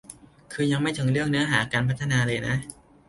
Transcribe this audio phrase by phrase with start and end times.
[0.53, 2.55] คือยังไม่ถึงเรื่องเนื้อหาการพัฒนาเลยนะ